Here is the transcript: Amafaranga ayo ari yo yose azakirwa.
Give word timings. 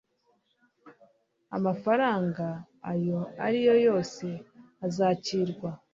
Amafaranga 1.57 2.45
ayo 2.91 3.19
ari 3.45 3.59
yo 3.67 3.75
yose 3.87 4.25
azakirwa. 4.85 5.69